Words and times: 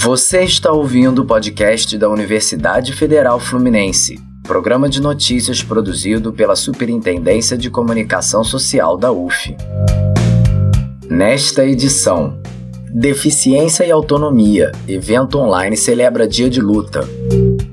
Você 0.00 0.44
está 0.44 0.70
ouvindo 0.70 1.22
o 1.22 1.24
podcast 1.24 1.98
da 1.98 2.08
Universidade 2.08 2.92
Federal 2.92 3.40
Fluminense, 3.40 4.16
programa 4.44 4.88
de 4.88 5.02
notícias 5.02 5.60
produzido 5.60 6.32
pela 6.32 6.54
Superintendência 6.54 7.58
de 7.58 7.68
Comunicação 7.68 8.44
Social 8.44 8.96
da 8.96 9.10
UF. 9.10 9.56
Nesta 11.10 11.66
edição, 11.66 12.40
Deficiência 12.94 13.84
e 13.84 13.90
Autonomia, 13.90 14.70
evento 14.86 15.36
online 15.36 15.76
celebra 15.76 16.28
dia 16.28 16.48
de 16.48 16.60
luta. 16.60 17.00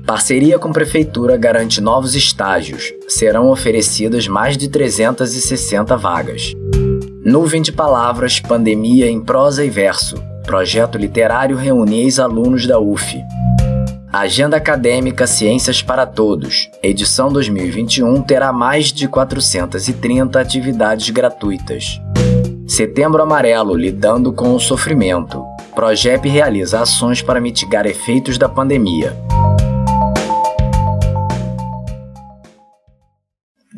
Parceria 0.04 0.58
com 0.58 0.72
Prefeitura 0.72 1.36
garante 1.36 1.80
novos 1.80 2.16
estágios, 2.16 2.92
serão 3.06 3.50
oferecidas 3.50 4.26
mais 4.26 4.56
de 4.56 4.68
360 4.68 5.96
vagas. 5.96 6.52
Nuvem 7.24 7.62
de 7.62 7.70
Palavras, 7.70 8.40
Pandemia 8.40 9.08
em 9.08 9.20
Prosa 9.20 9.64
e 9.64 9.70
Verso, 9.70 10.16
projeto 10.46 10.96
literário 10.96 11.56
reúne 11.56 12.02
ex-alunos 12.02 12.66
da 12.66 12.78
UF. 12.78 13.20
Agenda 14.12 14.56
Acadêmica 14.56 15.26
Ciências 15.26 15.82
para 15.82 16.06
Todos, 16.06 16.70
edição 16.82 17.30
2021 17.30 18.22
terá 18.22 18.52
mais 18.52 18.92
de 18.92 19.08
430 19.08 20.40
atividades 20.40 21.10
gratuitas. 21.10 22.00
Setembro 22.66 23.22
Amarelo 23.22 23.74
Lidando 23.74 24.32
com 24.32 24.54
o 24.54 24.60
Sofrimento. 24.60 25.44
Progep 25.74 26.26
realiza 26.28 26.80
ações 26.80 27.20
para 27.20 27.40
mitigar 27.40 27.84
efeitos 27.84 28.38
da 28.38 28.48
pandemia. 28.48 29.14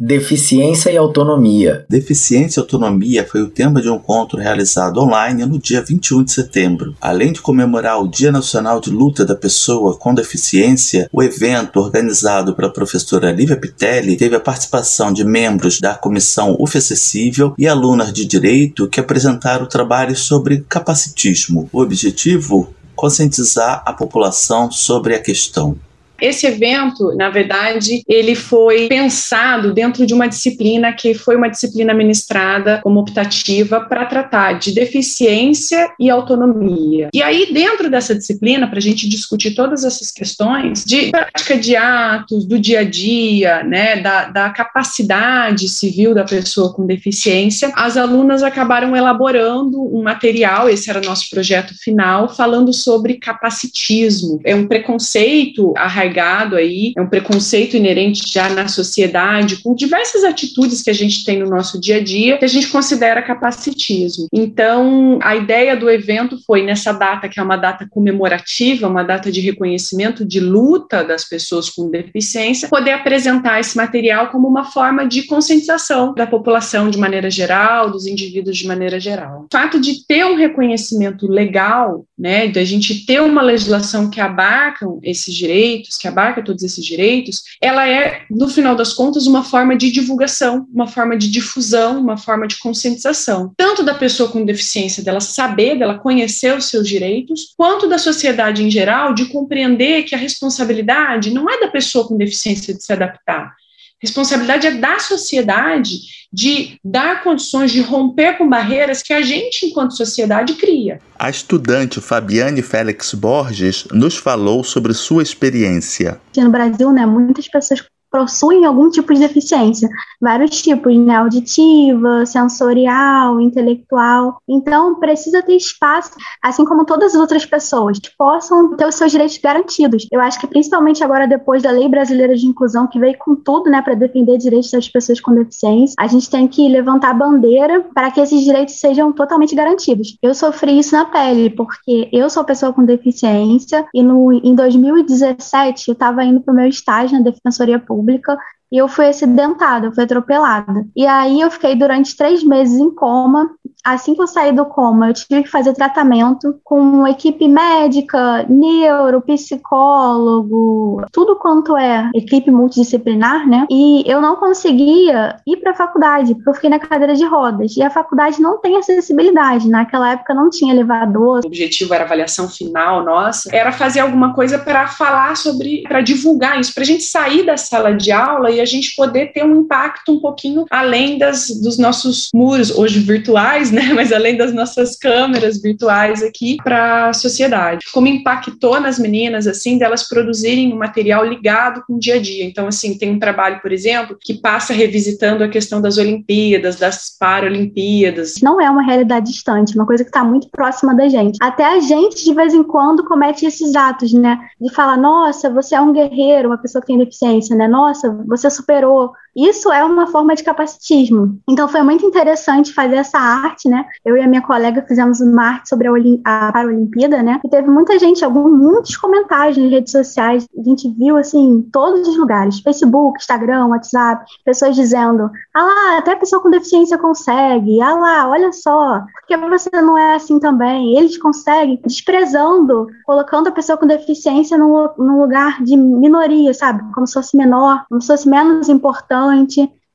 Deficiência 0.09 0.91
e 0.91 0.97
autonomia. 0.97 1.85
Deficiência 1.87 2.59
e 2.59 2.63
autonomia 2.63 3.27
foi 3.31 3.43
o 3.43 3.51
tema 3.51 3.83
de 3.83 3.91
um 3.91 3.97
encontro 3.97 4.39
realizado 4.39 5.03
online 5.03 5.45
no 5.45 5.59
dia 5.59 5.83
21 5.83 6.25
de 6.25 6.33
setembro. 6.33 6.95
Além 6.99 7.31
de 7.31 7.43
comemorar 7.43 8.01
o 8.01 8.09
Dia 8.09 8.33
Nacional 8.33 8.81
de 8.81 8.89
Luta 8.89 9.23
da 9.23 9.37
Pessoa 9.37 9.99
com 9.99 10.15
Deficiência, 10.15 11.11
o 11.13 11.23
evento, 11.23 11.79
organizado 11.79 12.55
pela 12.55 12.73
professora 12.73 13.31
Lívia 13.31 13.59
Pitelli, 13.59 14.17
teve 14.17 14.35
a 14.35 14.41
participação 14.41 15.13
de 15.13 15.27
membros 15.27 15.79
da 15.79 15.95
comissão 15.95 16.57
UF 16.59 16.79
Acessível 16.79 17.53
e 17.59 17.69
alunas 17.69 18.11
de 18.11 18.25
direito 18.25 18.89
que 18.89 19.01
apresentaram 19.01 19.67
trabalhos 19.67 20.21
sobre 20.21 20.65
capacitismo. 20.67 21.69
O 21.71 21.83
objetivo? 21.83 22.73
Conscientizar 22.97 23.83
a 23.85 23.93
população 23.93 24.71
sobre 24.73 25.15
a 25.15 25.21
questão. 25.21 25.77
Esse 26.21 26.47
evento, 26.47 27.15
na 27.15 27.31
verdade, 27.31 28.03
ele 28.09 28.35
foi 28.35 28.89
pensado 28.89 29.73
dentro 29.73 30.05
de 30.05 30.13
uma 30.13 30.27
disciplina 30.27 30.93
que 30.93 31.15
foi 31.15 31.37
uma 31.37 31.49
disciplina 31.49 31.95
ministrada 31.95 32.81
como 32.83 33.01
optativa 33.01 33.81
para 33.81 34.05
tratar 34.05 34.55
de 34.55 34.73
deficiência 34.73 35.91
e 35.99 36.11
autonomia. 36.11 37.09
E 37.15 37.23
aí, 37.23 37.53
dentro 37.53 37.89
dessa 37.89 38.15
disciplina, 38.15 38.67
para 38.67 38.79
a 38.79 38.83
gente 38.83 39.09
discutir 39.09 39.55
todas 39.55 39.85
essas 39.85 40.11
questões 40.11 40.85
de 40.85 41.11
prática 41.11 41.57
de 41.57 41.77
atos, 41.77 42.45
do 42.45 42.59
dia 42.59 42.81
a 42.81 42.85
dia, 42.85 43.63
né, 43.63 44.01
da, 44.01 44.25
da 44.25 44.51
capacidade 44.51 45.69
civil 45.69 46.15
da 46.15 46.25
pessoa 46.25 46.73
com 46.73 46.85
deficiência, 46.85 47.71
as 47.77 47.97
alunas 47.97 48.43
acabaram 48.43 48.97
elaborando 48.97 49.81
um 49.97 50.03
material, 50.03 50.69
esse 50.69 50.91
era 50.91 51.01
nosso 51.01 51.31
projeto 51.31 51.75
final, 51.79 52.29
falando 52.29 52.73
sobre 52.73 53.15
capacitismo. 53.15 54.41
É 54.45 54.55
um 54.55 54.67
preconceito 54.67 55.73
arraigado 55.77 56.08
arraigado 56.09 56.57
aí, 56.57 56.93
é 56.97 57.03
um 57.03 57.09
preconceito 57.09 57.77
inerente 57.77 58.23
já 58.27 58.49
na 58.49 58.67
sociedade, 58.67 59.63
com 59.63 59.75
diversas 59.75 60.25
atitudes 60.25 60.83
que 60.83 60.91
a 60.91 60.95
gente 60.95 61.25
tem 61.25 61.39
no 61.39 61.49
nosso 61.49 61.81
dia 61.81 61.97
a 61.97 62.03
dia, 62.03 62.39
que 62.39 62.45
a 62.45 62.49
gente 62.49 62.69
considera 62.69 63.23
capacitismo. 63.23 64.27
Então, 64.33 65.19
a 65.23 65.37
ideia 65.37 65.77
do 65.77 65.91
evento 65.91 66.39
foi 66.47 66.63
nessa 66.63 66.93
data, 66.93 67.29
que 67.29 67.39
é 67.39 67.43
uma 67.43 67.57
data 67.57 67.87
comemorativa, 67.89 68.89
uma 68.89 69.03
data 69.03 69.31
de 69.31 69.41
reconhecimento 69.41 70.25
de 70.25 70.41
luta 70.41 71.05
das 71.05 71.25
pessoas 71.25 71.69
com 71.69 71.91
deficiência, 71.91 72.69
poder 72.69 72.93
apresentar 72.93 73.61
esse 73.61 73.77
material 73.77 74.29
como 74.29 74.49
uma 74.49 74.65
forma 74.65 75.07
de 75.07 75.23
conscientização 75.25 76.15
da 76.15 76.27
população 76.27 76.89
de 76.91 76.99
maneira 76.99 77.31
geral, 77.31 77.91
dos 77.91 78.07
indivíduos 78.07 78.57
de 78.57 78.67
maneira 78.67 78.99
geral. 78.99 79.43
O 79.43 79.49
fato 79.53 79.81
de 79.81 80.07
ter 80.07 80.25
um 80.25 80.37
reconhecimento 80.37 81.27
legal, 81.27 82.05
né, 82.19 82.47
de 82.47 82.59
a 82.59 82.65
gente 82.65 83.05
ter 83.05 83.21
uma 83.21 83.43
legislação 83.43 84.11
que 84.11 84.21
abarcam 84.21 84.99
esses 85.03 85.35
direitos, 85.35 85.98
que 85.99 86.09
abarca 86.09 86.43
todos 86.43 86.63
esses 86.63 86.85
direitos, 86.85 87.43
ela 87.61 87.89
é, 87.89 88.23
no 88.31 88.49
final 88.49 88.75
das 88.75 88.95
contas, 88.95 89.27
uma 89.27 89.45
forma 89.45 89.77
de 89.77 89.91
divulgação, 89.91 90.67
uma 90.73 90.87
forma 90.87 91.17
de 91.17 91.31
difusão, 91.31 92.01
uma 92.01 92.17
forma 92.17 92.47
de 92.47 92.59
conscientização, 92.59 93.53
tanto 93.57 93.83
da 93.83 93.95
pessoa 93.95 94.31
com 94.31 94.45
deficiência, 94.45 95.03
dela 95.03 95.21
saber, 95.21 95.79
dela 95.79 95.99
conhecer 95.99 96.57
os 96.57 96.67
seus 96.67 96.89
direitos, 96.89 97.53
quanto 97.57 97.89
da 97.89 97.99
sociedade 97.99 98.63
em 98.63 98.71
geral 98.71 99.13
de 99.13 99.27
compreender 99.27 100.05
que 100.05 100.15
a 100.15 100.19
responsabilidade 100.19 101.33
não 101.33 101.51
é 101.51 101.61
da 101.61 101.69
pessoa 101.69 102.07
com 102.07 102.17
deficiência 102.17 102.73
de 102.75 102.83
se 102.83 102.93
adaptar, 102.93 103.55
responsabilidade 104.01 104.67
é 104.67 104.71
da 104.73 104.99
sociedade 104.99 106.19
de 106.33 106.79
dar 106.85 107.23
condições 107.23 107.73
de 107.73 107.81
romper 107.81 108.37
com 108.37 108.49
barreiras 108.49 109.03
que 109.03 109.13
a 109.13 109.23
gente, 109.23 109.67
enquanto 109.67 109.97
sociedade, 109.97 110.55
cria. 110.55 111.01
A 111.19 111.31
estudante 111.31 112.01
Fabiane 112.01 112.63
Félix 112.63 113.15
Borges 113.15 113.87
nos 113.91 114.17
falou 114.17 114.63
sobre 114.63 114.93
sua 114.93 115.23
experiência. 115.23 116.21
No 116.37 116.51
Brasil, 116.51 116.93
né, 116.93 117.07
muitas 117.07 117.49
pessoas 117.49 117.83
possuem 118.11 118.65
algum 118.65 118.91
tipo 118.91 119.13
de 119.13 119.21
deficiência, 119.21 119.89
vários 120.21 120.61
tipos, 120.63 120.97
né, 120.97 121.17
auditiva, 121.17 122.25
sensorial, 122.27 123.41
intelectual. 123.41 124.41
Então, 124.49 124.95
precisa 124.97 125.43
ter 125.43 125.57
espaço, 125.57 126.13
assim 126.43 126.65
como 126.65 126.85
todas 126.85 127.15
as 127.15 127.21
outras 127.21 127.45
pessoas, 127.45 127.99
que 127.99 128.11
possam 128.17 128.77
ter 128.77 128.87
os 128.87 128.95
seus 128.95 129.13
direitos 129.13 129.39
garantidos. 129.39 130.07
Eu 130.11 130.21
acho 130.21 130.41
que 130.41 130.47
principalmente 130.47 131.05
agora 131.05 131.27
depois 131.27 131.63
da 131.63 131.71
Lei 131.71 131.89
Brasileira 131.89 132.35
de 132.35 132.47
Inclusão, 132.47 132.87
que 132.87 132.99
veio 132.99 133.17
com 133.19 133.35
tudo, 133.37 133.71
né, 133.71 133.83
para 133.83 133.95
defender 133.95 134.39
direitos 134.39 134.71
das 134.71 134.89
pessoas 134.89 135.21
com 135.21 135.35
deficiência, 135.35 135.95
a 135.99 136.07
gente 136.07 136.31
tem 136.31 136.49
que 136.49 136.69
levantar 136.69 137.11
a 137.11 137.15
bandeira 137.15 137.85
para 137.95 138.11
que 138.11 138.21
esses 138.21 138.43
direitos 138.43 138.79
sejam 138.79 139.13
totalmente 139.13 139.55
garantidos. 139.55 140.17
Eu 140.23 140.35
sofri 140.35 140.79
isso 140.79 140.95
na 140.95 141.05
pele, 141.05 141.51
porque 141.51 142.09
eu 142.13 142.29
sou 142.31 142.45
pessoa 142.45 142.73
com 142.73 142.85
deficiência 142.85 143.87
e 143.95 144.03
no 144.03 144.33
em 144.33 144.55
2017 144.55 145.89
eu 145.89 145.93
estava 145.93 146.25
indo 146.25 146.41
para 146.41 146.53
o 146.53 146.57
meu 146.57 146.67
estágio 146.67 147.19
na 147.19 147.25
Defensoria 147.25 147.79
Pública 147.79 147.98
pública 147.99 148.39
e 148.71 148.77
eu 148.77 148.87
fui 148.87 149.07
acidentada, 149.07 149.87
eu 149.87 149.93
fui 149.93 150.05
atropelada. 150.05 150.87
E 150.95 151.07
aí 151.07 151.41
eu 151.41 151.51
fiquei 151.51 151.75
durante 151.75 152.17
três 152.17 152.45
meses 152.45 152.79
em 152.79 152.95
coma. 152.95 153.51
Assim 153.85 154.15
que 154.15 154.23
eu 154.23 154.27
saí 154.27 154.53
do 154.53 154.67
coma, 154.67 155.09
eu 155.09 155.15
tive 155.15 155.43
que 155.43 155.49
fazer 155.49 155.73
tratamento 155.73 156.61
com 156.63 157.07
equipe 157.07 157.49
médica, 157.49 158.45
neuro, 158.49 159.23
psicólogo, 159.23 161.05
tudo 161.13 161.37
quanto 161.37 161.77
é 161.77 162.11
equipe 162.15 162.51
multidisciplinar, 162.51 163.49
né? 163.49 163.67
E 163.71 164.05
eu 164.07 164.21
não 164.21 164.37
conseguia 164.37 165.37
ir 165.47 165.57
para 165.59 165.73
a 165.73 165.77
faculdade, 165.77 166.35
porque 166.35 166.51
eu 166.51 166.55
fiquei 166.55 166.71
na 166.71 166.79
cadeira 166.79 167.15
de 167.15 167.25
rodas. 167.25 167.77
E 167.77 167.83
a 167.83 167.91
faculdade 167.91 168.41
não 168.41 168.59
tem 168.59 168.77
acessibilidade. 168.77 169.69
Naquela 169.69 170.13
época 170.13 170.35
não 170.35 170.51
tinha 170.51 170.73
elevador. 170.73 171.41
O 171.45 171.47
objetivo 171.47 171.95
era 171.95 172.05
avaliação 172.05 172.49
final 172.49 173.05
nossa, 173.05 173.49
era 173.55 173.73
fazer 173.73 174.01
alguma 174.01 174.35
coisa 174.35 174.59
para 174.59 174.87
falar 174.87 175.37
sobre, 175.37 175.83
para 175.83 176.01
divulgar 176.01 176.59
isso, 176.61 176.75
para 176.75 176.83
a 176.83 176.87
gente 176.87 177.03
sair 177.03 177.45
da 177.45 177.57
sala 177.57 177.95
de 177.95 178.11
aula 178.13 178.51
e 178.51 178.61
a 178.61 178.65
gente 178.65 178.95
poder 178.95 179.33
ter 179.33 179.45
um 179.45 179.57
impacto 179.57 180.13
um 180.13 180.21
pouquinho 180.21 180.65
além 180.71 181.19
das, 181.19 181.49
dos 181.49 181.79
nossos 181.79 182.29
muros, 182.35 182.71
hoje 182.71 183.01
virtuais, 183.01 183.68
né? 183.73 183.93
Mas 183.95 184.13
além 184.13 184.37
das 184.37 184.53
nossas 184.53 184.97
câmeras 184.97 185.61
virtuais 185.61 186.23
aqui 186.23 186.57
para 186.63 187.09
a 187.09 187.13
sociedade. 187.13 187.87
Como 187.93 188.07
impactou 188.07 188.81
nas 188.81 188.99
meninas, 188.99 189.47
assim, 189.47 189.79
delas 189.79 190.09
produzirem 190.09 190.73
um 190.73 190.79
material 190.79 191.25
ligado 191.25 191.83
com 191.87 191.95
o 191.95 191.99
dia 191.99 192.15
a 192.15 192.21
dia. 192.21 192.45
Então, 192.45 192.67
assim, 192.67 192.97
tem 192.97 193.11
um 193.11 193.19
trabalho, 193.19 193.61
por 193.61 193.73
exemplo, 193.73 194.17
que 194.21 194.35
passa 194.35 194.73
revisitando 194.73 195.45
a 195.45 195.49
questão 195.49 195.81
das 195.81 195.99
Olimpíadas, 195.99 196.77
das 196.77 197.17
Paralimpíadas. 197.19 198.35
Não 198.43 198.61
é 198.61 198.71
uma 198.71 198.83
realidade 198.83 199.31
distante, 199.31 199.75
uma 199.75 199.87
coisa 199.87 200.05
que 200.05 200.11
está 200.11 200.25
muito 200.25 200.49
próxima 200.51 200.95
da 200.95 201.09
gente. 201.09 201.39
Até 201.41 201.65
a 201.65 201.81
gente, 201.81 202.25
de 202.25 202.35
vez 202.35 202.55
em 202.55 202.63
quando, 202.63 203.05
comete 203.05 203.47
esses 203.47 203.75
atos, 203.75 204.13
né? 204.13 204.39
De 204.61 204.73
falar, 204.75 204.97
nossa, 204.97 205.51
você 205.51 205.75
é 205.75 205.81
um 205.81 205.93
guerreiro, 205.93 206.49
uma 206.49 206.59
pessoa 206.59 206.81
que 206.81 206.89
tem 206.89 206.99
deficiência, 206.99 207.57
né? 207.57 207.69
Nossa, 207.69 208.11
você 208.27 208.51
superou. 208.51 209.13
Isso 209.39 209.73
é 209.73 209.85
uma 209.85 210.09
forma 210.09 210.35
de 210.35 210.43
capacitismo. 210.43 211.39
Então 211.49 211.69
foi 211.69 211.83
muito 211.83 212.05
interessante 212.05 212.75
fazer 212.75 212.97
essa 212.97 213.19
arte, 213.19 213.69
né? 213.69 213.85
Eu 214.05 214.17
e 214.17 214.21
a 214.21 214.27
minha 214.27 214.43
colega 214.43 214.85
fizemos 214.87 215.21
uma 215.21 215.45
arte 215.45 215.69
sobre 215.69 215.87
a, 215.87 215.93
Olim 215.93 216.21
a 216.25 216.51
Paralimpíada, 216.53 217.23
né? 217.23 217.41
E 217.45 217.49
teve 217.49 217.71
muita 217.71 217.99
gente, 218.01 218.25
alguns, 218.25 218.51
muitos 218.51 218.97
comentários 218.97 219.57
nas 219.57 219.71
redes 219.71 219.93
sociais. 219.93 220.49
A 220.59 220.63
gente 220.63 220.89
viu 220.99 221.17
assim, 221.17 221.59
em 221.59 221.63
todos 221.63 222.09
os 222.09 222.17
lugares: 222.17 222.59
Facebook, 222.61 223.21
Instagram, 223.21 223.67
WhatsApp, 223.67 224.25
pessoas 224.45 224.75
dizendo: 224.75 225.31
ah 225.55 225.63
lá, 225.63 225.99
até 225.99 226.13
a 226.13 226.17
pessoa 226.17 226.43
com 226.43 226.51
deficiência 226.51 226.99
consegue, 226.99 227.81
ah 227.81 227.95
lá, 227.95 228.29
olha 228.29 228.53
só, 228.53 229.03
porque 229.21 229.37
você 229.37 229.71
não 229.81 229.97
é 229.97 230.17
assim 230.17 230.41
também. 230.41 230.97
Eles 230.99 231.17
conseguem, 231.17 231.81
desprezando, 231.87 232.89
colocando 233.07 233.49
a 233.49 233.53
pessoa 233.53 233.79
com 233.79 233.87
deficiência 233.87 234.59
num, 234.59 234.89
num 234.99 235.21
lugar 235.21 235.63
de 235.63 235.77
minoria, 235.77 236.53
sabe? 236.53 236.83
Como 236.93 237.07
se 237.07 237.15
fosse 237.15 237.37
menor, 237.37 237.85
como 237.89 238.01
se 238.01 238.09
fosse 238.09 238.29
menos 238.29 238.69
importante. 238.69 239.28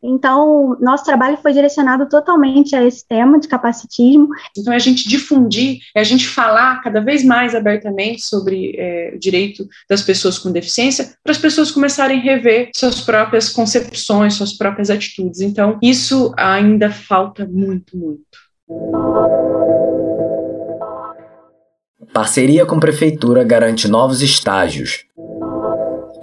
Então, 0.03 0.77
nosso 0.81 1.05
trabalho 1.05 1.37
foi 1.37 1.53
direcionado 1.53 2.09
totalmente 2.09 2.75
a 2.75 2.83
esse 2.83 3.07
tema 3.07 3.39
de 3.39 3.47
capacitismo. 3.47 4.27
Então, 4.57 4.73
é 4.73 4.75
a 4.75 4.79
gente 4.79 5.07
difundir, 5.07 5.79
é 5.95 6.01
a 6.01 6.03
gente 6.03 6.27
falar 6.27 6.81
cada 6.81 6.99
vez 6.99 7.23
mais 7.23 7.55
abertamente 7.55 8.21
sobre 8.21 8.75
é, 8.77 9.13
o 9.15 9.19
direito 9.19 9.65
das 9.89 10.01
pessoas 10.01 10.37
com 10.37 10.51
deficiência, 10.51 11.13
para 11.23 11.31
as 11.31 11.37
pessoas 11.37 11.71
começarem 11.71 12.19
a 12.19 12.21
rever 12.21 12.69
suas 12.75 12.99
próprias 12.99 13.47
concepções, 13.47 14.33
suas 14.33 14.51
próprias 14.51 14.89
atitudes. 14.89 15.39
Então, 15.39 15.79
isso 15.81 16.33
ainda 16.35 16.91
falta 16.91 17.47
muito, 17.47 17.97
muito. 17.97 18.43
Parceria 22.11 22.65
com 22.65 22.79
Prefeitura 22.79 23.43
garante 23.43 23.87
novos 23.87 24.21
estágios. 24.21 25.05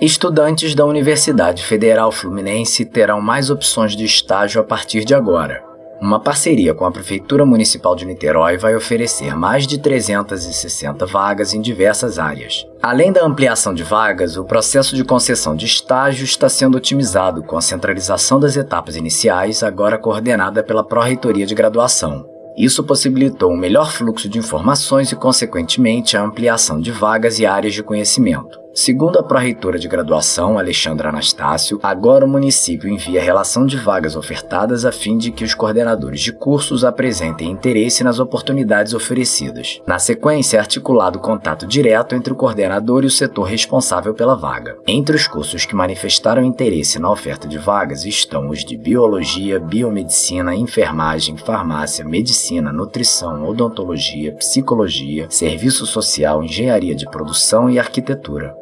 Estudantes 0.01 0.75
da 0.75 0.87
Universidade 0.87 1.63
Federal 1.63 2.11
Fluminense 2.11 2.87
terão 2.87 3.21
mais 3.21 3.51
opções 3.51 3.95
de 3.95 4.07
estágio 4.07 4.59
a 4.59 4.65
partir 4.65 5.05
de 5.05 5.15
agora. 5.15 5.63
Uma 6.01 6.19
parceria 6.19 6.73
com 6.73 6.87
a 6.87 6.91
Prefeitura 6.91 7.45
Municipal 7.45 7.95
de 7.95 8.07
Niterói 8.07 8.57
vai 8.57 8.75
oferecer 8.75 9.37
mais 9.37 9.67
de 9.67 9.79
360 9.79 11.05
vagas 11.05 11.53
em 11.53 11.61
diversas 11.61 12.19
áreas. 12.19 12.67
Além 12.83 13.13
da 13.13 13.23
ampliação 13.23 13.75
de 13.75 13.83
vagas, 13.83 14.39
o 14.39 14.45
processo 14.47 14.97
de 14.97 15.05
concessão 15.05 15.55
de 15.55 15.67
estágio 15.67 16.25
está 16.25 16.49
sendo 16.49 16.79
otimizado 16.79 17.43
com 17.43 17.59
a 17.59 17.61
centralização 17.61 18.41
das 18.41 18.57
etapas 18.57 18.97
iniciais, 18.97 19.63
agora 19.63 19.99
coordenada 19.99 20.63
pela 20.63 20.83
Pró-Reitoria 20.83 21.45
de 21.45 21.55
Graduação. 21.55 22.25
Isso 22.57 22.83
possibilitou 22.83 23.53
um 23.53 23.57
melhor 23.57 23.93
fluxo 23.93 24.31
de 24.31 24.39
informações 24.39 25.13
e, 25.13 25.17
consequentemente, 25.17 26.17
a 26.17 26.23
ampliação 26.23 26.81
de 26.81 26.91
vagas 26.91 27.39
e 27.39 27.45
áreas 27.45 27.75
de 27.75 27.83
conhecimento. 27.83 28.59
Segundo 28.73 29.19
a 29.19 29.23
pró-reitora 29.23 29.81
de 29.81 29.89
graduação, 29.89 30.57
Alexandra 30.57 31.09
Anastácio, 31.09 31.81
agora 31.83 32.25
o 32.25 32.29
município 32.29 32.89
envia 32.89 33.21
relação 33.21 33.67
de 33.67 33.77
vagas 33.77 34.15
ofertadas 34.15 34.85
a 34.85 34.93
fim 34.93 35.19
de 35.19 35.33
que 35.33 35.43
os 35.43 35.55
coordenadores 35.55 36.21
de 36.21 36.33
cursos 36.33 36.85
apresentem 36.85 37.51
interesse 37.51 38.05
nas 38.05 38.21
oportunidades 38.21 38.95
oferecidas. 38.95 39.81
Na 39.85 39.99
sequência, 39.99 40.57
é 40.57 40.61
articulado 40.61 41.19
contato 41.19 41.67
direto 41.67 42.15
entre 42.15 42.33
o 42.33 42.37
coordenador 42.37 43.03
e 43.03 43.09
o 43.09 43.11
setor 43.11 43.43
responsável 43.43 44.15
pela 44.15 44.37
vaga. 44.37 44.77
Entre 44.87 45.17
os 45.17 45.27
cursos 45.27 45.67
que 45.67 45.75
manifestaram 45.75 46.45
interesse 46.45 47.01
na 47.01 47.11
oferta 47.11 47.49
de 47.49 47.59
vagas 47.59 48.05
estão 48.05 48.51
os 48.51 48.65
de 48.65 48.77
Biologia, 48.77 49.59
Biomedicina, 49.59 50.55
Enfermagem, 50.55 51.37
Farmácia, 51.37 52.05
Medicina, 52.05 52.73
Nutrição, 52.73 53.49
Odontologia, 53.49 54.33
Psicologia, 54.37 55.27
Serviço 55.29 55.87
Social, 55.87 56.45
Engenharia 56.45 56.95
de 56.95 57.07
Produção 57.11 57.69
e 57.69 57.77
Arquitetura. 57.77 58.60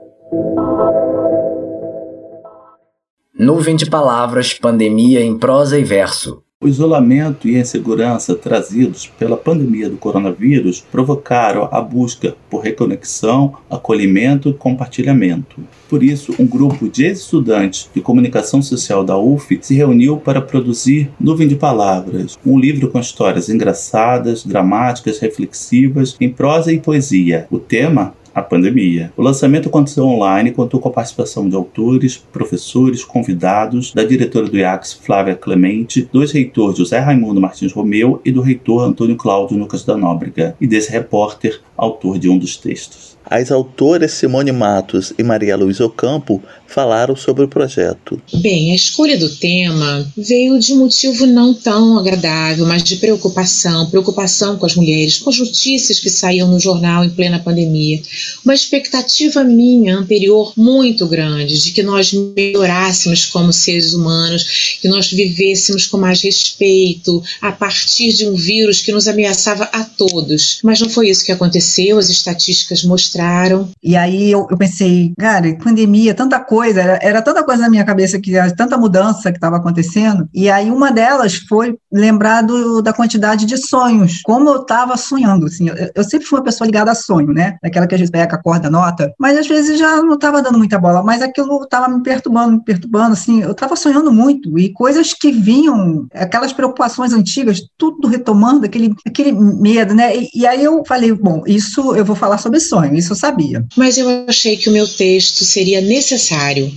Nuvem 3.39 3.77
de 3.77 3.89
palavras, 3.89 4.53
pandemia 4.53 5.23
em 5.23 5.39
prosa 5.39 5.79
e 5.79 5.85
verso. 5.85 6.43
O 6.61 6.67
isolamento 6.67 7.47
e 7.47 7.55
a 7.55 7.61
insegurança 7.61 8.35
trazidos 8.35 9.07
pela 9.07 9.37
pandemia 9.37 9.89
do 9.89 9.97
coronavírus 9.97 10.81
provocaram 10.81 11.69
a 11.71 11.81
busca 11.81 12.35
por 12.51 12.65
reconexão, 12.65 13.55
acolhimento 13.71 14.49
e 14.49 14.55
compartilhamento. 14.55 15.63
Por 15.89 16.03
isso, 16.03 16.35
um 16.37 16.45
grupo 16.45 16.89
de 16.89 17.05
ex-estudantes 17.05 17.89
de 17.95 18.01
comunicação 18.01 18.61
social 18.61 19.05
da 19.05 19.17
UF 19.17 19.57
se 19.63 19.77
reuniu 19.77 20.17
para 20.17 20.43
produzir 20.43 21.09
Nuvem 21.21 21.47
de 21.47 21.55
Palavras, 21.55 22.37
um 22.45 22.59
livro 22.59 22.89
com 22.89 22.99
histórias 22.99 23.49
engraçadas, 23.49 24.45
dramáticas, 24.45 25.21
reflexivas, 25.21 26.17
em 26.21 26.29
prosa 26.29 26.73
e 26.73 26.81
poesia. 26.81 27.47
O 27.53 27.61
tema 27.61 28.15
a 28.39 28.43
pandemia. 28.43 29.13
O 29.17 29.23
lançamento 29.23 29.69
aconteceu 29.69 30.05
online 30.05 30.51
e 30.51 30.53
contou 30.53 30.81
com 30.81 30.89
a 30.89 30.93
participação 30.93 31.49
de 31.49 31.57
autores, 31.57 32.17
professores, 32.17 33.05
convidados, 33.05 33.93
da 33.93 34.05
diretora 34.05 34.49
do 34.49 34.57
IACS, 34.57 34.95
Flávia 34.95 35.35
Clemente, 35.35 36.09
dos 36.13 36.33
reitores 36.33 36.79
José 36.79 36.99
Raimundo 36.99 37.41
Martins 37.41 37.73
Romeu 37.73 38.21
e 38.25 38.33
do 38.33 38.41
reitor 38.41 38.83
Antônio 38.83 39.17
Cláudio 39.17 39.59
Lucas 39.59 39.85
da 39.85 39.97
Nóbrega, 39.97 40.57
e 40.61 40.67
desse 40.67 40.91
repórter, 40.91 41.61
autor 41.77 42.19
de 42.19 42.29
um 42.29 42.39
dos 42.39 42.57
textos. 42.57 43.19
As 43.31 43.51
autoras 43.51 44.13
Simone 44.13 44.53
Matos 44.53 45.13
e 45.19 45.23
Maria 45.23 45.55
Luiz 45.55 45.81
Ocampo 45.81 46.43
falaram 46.67 47.15
sobre 47.15 47.45
o 47.45 47.49
projeto. 47.49 48.21
Bem, 48.41 48.73
a 48.73 48.75
escolha 48.75 49.19
do 49.19 49.29
tema 49.29 50.11
veio 50.17 50.59
de 50.59 50.75
motivo 50.75 51.27
não 51.27 51.53
tão 51.53 51.99
agradável, 51.99 52.65
mas 52.65 52.83
de 52.83 52.97
preocupação, 52.97 53.91
preocupação 53.91 54.57
com 54.57 54.65
as 54.65 54.75
mulheres, 54.75 55.19
com 55.19 55.29
as 55.29 55.39
notícias 55.39 56.01
que 56.01 56.09
saíam 56.09 56.49
no 56.49 56.59
jornal 56.59 57.05
em 57.05 57.11
plena 57.11 57.39
pandemia. 57.39 58.01
Uma 58.45 58.55
expectativa 58.55 59.45
minha 59.45 59.97
anterior 59.97 60.53
muito 60.57 61.07
grande 61.07 61.63
de 61.63 61.73
que 61.73 61.83
nós 61.83 62.13
melhorássemos 62.13 63.27
como 63.27 63.53
seres 63.53 63.95
humanos, 63.95 64.79
que 64.81 64.89
nós 64.89 65.11
vivêssemos 65.11 65.87
com 65.87 65.99
mais 65.99 66.23
respeito 66.23 67.23
a 67.41 67.53
partir 67.53 68.13
de 68.13 68.27
um 68.27 68.35
vírus 68.35 68.83
que 68.83 68.93
nos 68.93 69.09
ameaçava 69.09 69.65
a 69.73 69.85
todos. 69.85 70.61
Mas 70.63 70.81
não 70.81 70.89
foi 70.89 71.09
isso 71.09 71.25
que 71.25 71.33
aconteceu, 71.33 71.99
as 71.99 72.09
estatísticas 72.09 72.85
mostraram. 72.85 73.71
E 73.83 73.97
aí 73.97 74.31
eu, 74.31 74.47
eu 74.51 74.57
pensei, 74.57 75.13
cara, 75.19 75.57
pandemia, 75.63 76.15
tanta 76.15 76.41
coisa, 76.41 76.81
era, 76.81 76.99
era, 77.03 77.23
tanta 77.23 77.45
coisa 77.45 77.63
na 77.63 77.71
minha 77.71 77.85
cabeça, 77.85 78.21
que 78.21 78.33
tanta 78.57 78.77
mudança 78.77 79.31
que 79.31 79.39
estava 79.39 79.57
acontecendo. 79.57 80.29
E 80.33 80.51
aí 80.51 80.71
uma 80.71 80.91
delas 80.91 81.35
foi 81.37 81.77
lembrar 81.93 82.43
do, 82.43 82.81
da 82.83 82.93
quantidade 82.93 83.47
de 83.47 83.57
sonhos, 83.57 84.21
como 84.23 84.49
eu 84.49 84.63
estava 84.63 84.97
sonhando. 84.97 85.47
Assim, 85.47 85.69
eu, 85.69 85.91
eu, 85.95 86.05
sempre 86.05 86.27
fui 86.27 86.39
uma 86.39 86.45
pessoa 86.45 86.67
ligada 86.67 86.91
a 86.91 86.95
sonho, 86.95 87.33
né? 87.33 87.57
Daquela 87.63 87.87
que 87.87 87.95
a 87.95 87.99
gente 87.99 88.11
pega, 88.19 88.35
acorda, 88.35 88.69
nota, 88.69 89.15
mas 89.17 89.39
às 89.39 89.47
vezes 89.47 89.79
já 89.79 90.03
não 90.03 90.15
estava 90.15 90.43
dando 90.43 90.59
muita 90.59 90.79
bola, 90.79 91.05
mas 91.05 91.23
aquilo 91.23 91.63
estava 91.63 91.89
me 91.89 92.03
perturbando, 92.03 92.53
me 92.53 92.65
perturbando, 92.65 93.13
assim, 93.13 93.43
eu 93.43 93.53
estava 93.53 93.77
sonhando 93.77 94.13
muito, 94.13 94.59
e 94.59 94.71
coisas 94.71 95.15
que 95.15 95.31
vinham, 95.31 96.09
aquelas 96.13 96.53
preocupações 96.53 97.13
antigas, 97.13 97.63
tudo 97.77 98.09
retomando, 98.09 98.67
aquele, 98.67 98.93
aquele 99.07 99.31
medo, 99.31 99.95
né? 99.95 100.17
E, 100.17 100.31
e 100.35 100.47
aí 100.47 100.65
eu 100.65 100.83
falei, 100.85 101.13
bom, 101.13 101.45
isso 101.47 101.95
eu 101.95 102.05
vou 102.05 102.17
falar 102.17 102.39
sobre 102.39 102.59
sonho, 102.59 102.97
isso 102.97 103.13
eu 103.13 103.17
sabia. 103.17 103.65
Mas 103.77 103.97
eu 103.97 104.25
achei 104.27 104.57
que 104.57 104.69
o 104.69 104.73
meu 104.73 104.89
texto 104.89 105.45
seria 105.45 105.81
necessário. 105.81 106.73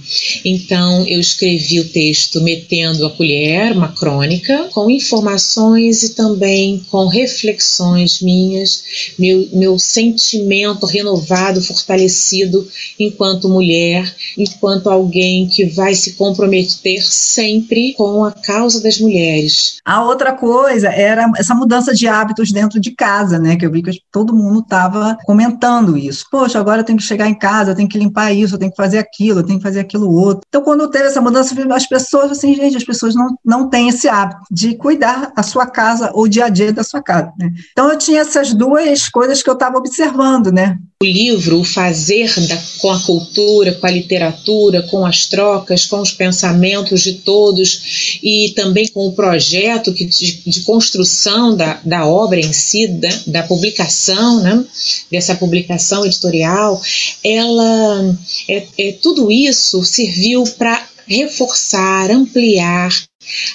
Então 0.45 1.05
eu 1.07 1.19
escrevi 1.19 1.79
o 1.79 1.89
texto 1.89 2.41
metendo 2.41 3.05
a 3.05 3.09
colher, 3.09 3.71
uma 3.71 3.89
crônica, 3.89 4.69
com 4.71 4.89
informações 4.89 6.03
e 6.03 6.13
também 6.13 6.85
com 6.91 7.07
reflexões 7.07 8.21
minhas, 8.21 8.83
meu, 9.17 9.47
meu 9.53 9.79
sentimento 9.79 10.85
renovado, 10.85 11.30
fortalecido 11.61 12.67
enquanto 12.99 13.49
mulher, 13.49 14.13
enquanto 14.37 14.89
alguém 14.89 15.47
que 15.47 15.65
vai 15.65 15.93
se 15.93 16.13
comprometer 16.13 17.01
sempre 17.03 17.93
com 17.93 18.23
a 18.23 18.31
causa 18.31 18.81
das 18.81 18.99
mulheres. 18.99 19.77
A 19.85 20.03
outra 20.03 20.33
coisa 20.33 20.89
era 20.89 21.29
essa 21.37 21.55
mudança 21.55 21.93
de 21.93 22.07
hábitos 22.07 22.51
dentro 22.51 22.79
de 22.79 22.91
casa, 22.91 23.39
né? 23.39 23.55
Que 23.55 23.65
eu 23.65 23.71
vi 23.71 23.81
que 23.81 23.91
todo 24.11 24.35
mundo 24.35 24.59
estava 24.59 25.17
comentando 25.25 25.97
isso. 25.97 26.25
Poxa, 26.31 26.59
agora 26.59 26.81
eu 26.81 26.85
tenho 26.85 26.97
que 26.97 27.03
chegar 27.03 27.27
em 27.27 27.37
casa, 27.37 27.71
eu 27.71 27.75
tenho 27.75 27.89
que 27.89 27.97
limpar 27.97 28.31
isso, 28.31 28.55
eu 28.55 28.59
tenho 28.59 28.71
que 28.71 28.77
fazer 28.77 28.97
aquilo, 28.97 29.39
eu 29.39 29.43
tenho 29.43 29.59
que 29.59 29.63
fazer 29.63 29.79
aquilo 29.79 30.11
outro. 30.11 30.41
Então, 30.47 30.61
quando 30.61 30.89
teve 30.89 31.05
essa 31.05 31.21
mudança, 31.21 31.55
as 31.73 31.87
pessoas, 31.87 32.31
assim, 32.31 32.53
gente, 32.55 32.77
as 32.77 32.83
pessoas 32.83 33.15
não, 33.15 33.35
não 33.45 33.69
têm 33.69 33.89
esse 33.89 34.07
hábito 34.07 34.41
de 34.51 34.75
cuidar 34.75 35.31
a 35.35 35.43
sua 35.43 35.65
casa, 35.65 36.11
ou 36.13 36.23
o 36.23 36.27
dia 36.27 36.45
a 36.45 36.49
dia 36.49 36.71
da 36.71 36.83
sua 36.83 37.01
casa, 37.01 37.31
né? 37.37 37.51
Então, 37.71 37.89
eu 37.89 37.97
tinha 37.97 38.21
essas 38.21 38.53
duas 38.53 39.09
coisas 39.09 39.41
que 39.41 39.49
eu 39.49 39.53
estava 39.53 39.77
observando, 39.77 40.51
né? 40.51 40.77
Livro, 41.11 41.59
o 41.59 41.63
fazer 41.63 42.33
da, 42.47 42.57
com 42.79 42.89
a 42.91 42.99
cultura, 42.99 43.73
com 43.73 43.85
a 43.85 43.91
literatura, 43.91 44.81
com 44.83 45.05
as 45.05 45.25
trocas, 45.25 45.85
com 45.85 45.99
os 45.99 46.11
pensamentos 46.11 47.01
de 47.01 47.13
todos 47.13 48.19
e 48.23 48.53
também 48.55 48.87
com 48.87 49.07
o 49.07 49.13
projeto 49.13 49.93
que, 49.93 50.05
de, 50.05 50.41
de 50.45 50.61
construção 50.61 51.55
da, 51.55 51.79
da 51.83 52.05
obra 52.05 52.39
em 52.39 52.53
si, 52.53 52.87
da, 52.87 53.09
da 53.27 53.43
publicação, 53.43 54.41
né? 54.41 54.63
dessa 55.11 55.35
publicação 55.35 56.05
editorial, 56.05 56.81
ela, 57.23 58.17
é, 58.47 58.63
é 58.77 58.91
tudo 58.93 59.31
isso 59.31 59.83
serviu 59.83 60.43
para 60.57 60.87
reforçar, 61.07 62.09
ampliar 62.09 62.89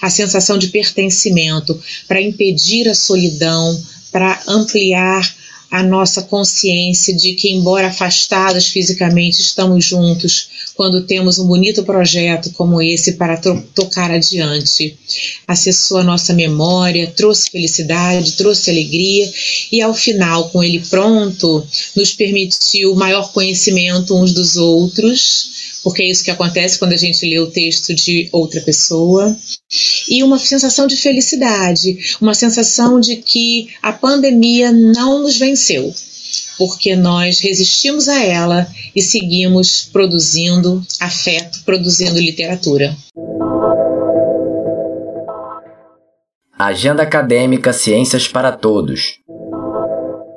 a 0.00 0.10
sensação 0.10 0.58
de 0.58 0.68
pertencimento, 0.68 1.78
para 2.06 2.20
impedir 2.20 2.88
a 2.88 2.94
solidão, 2.94 3.82
para 4.12 4.40
ampliar 4.46 5.34
a 5.70 5.82
nossa 5.82 6.22
consciência 6.22 7.14
de 7.14 7.32
que, 7.34 7.50
embora 7.50 7.88
afastados 7.88 8.68
fisicamente, 8.68 9.40
estamos 9.40 9.84
juntos 9.84 10.48
quando 10.74 11.02
temos 11.02 11.38
um 11.38 11.46
bonito 11.46 11.82
projeto 11.82 12.50
como 12.50 12.80
esse 12.80 13.12
para 13.12 13.36
tocar 13.74 14.10
adiante. 14.10 14.96
Acessou 15.46 15.98
a 15.98 16.04
nossa 16.04 16.32
memória, 16.32 17.12
trouxe 17.16 17.50
felicidade, 17.50 18.32
trouxe 18.32 18.70
alegria 18.70 19.32
e, 19.72 19.80
ao 19.80 19.94
final, 19.94 20.50
com 20.50 20.62
ele 20.62 20.80
pronto, 20.80 21.66
nos 21.94 22.12
permitiu 22.12 22.94
maior 22.94 23.32
conhecimento 23.32 24.14
uns 24.14 24.32
dos 24.32 24.56
outros 24.56 25.56
porque 25.86 26.02
é 26.02 26.06
isso 26.06 26.24
que 26.24 26.32
acontece 26.32 26.80
quando 26.80 26.94
a 26.94 26.96
gente 26.96 27.24
lê 27.24 27.38
o 27.38 27.46
texto 27.46 27.94
de 27.94 28.28
outra 28.32 28.60
pessoa, 28.60 29.36
e 30.10 30.20
uma 30.24 30.36
sensação 30.36 30.84
de 30.84 30.96
felicidade, 30.96 31.96
uma 32.20 32.34
sensação 32.34 32.98
de 32.98 33.14
que 33.14 33.68
a 33.80 33.92
pandemia 33.92 34.72
não 34.72 35.22
nos 35.22 35.38
venceu, 35.38 35.94
porque 36.58 36.96
nós 36.96 37.38
resistimos 37.38 38.08
a 38.08 38.20
ela 38.20 38.66
e 38.96 39.00
seguimos 39.00 39.88
produzindo 39.92 40.84
afeto, 40.98 41.62
produzindo 41.64 42.18
literatura. 42.18 42.96
Agenda 46.58 47.04
Acadêmica 47.04 47.72
Ciências 47.72 48.26
para 48.26 48.50
Todos. 48.50 49.20